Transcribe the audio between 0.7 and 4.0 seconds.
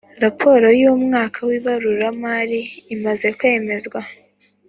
yumwaka wibaruramari imaze kwemezwa